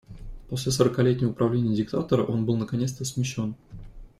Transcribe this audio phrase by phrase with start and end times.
[0.49, 3.53] После сорокалетнего правления диктатора он был наконец-то смещён.